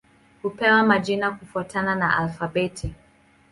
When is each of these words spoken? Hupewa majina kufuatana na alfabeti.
Hupewa 0.43 0.83
majina 0.83 1.31
kufuatana 1.31 1.95
na 1.95 2.17
alfabeti. 2.17 2.93